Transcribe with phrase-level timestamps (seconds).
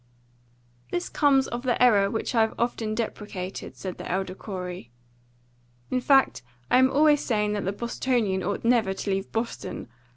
[0.89, 4.89] "This comes of the error which I have often deprecated," said the elder Corey.
[5.91, 9.89] "In fact I am always saying that the Bostonian ought never to leave Boston.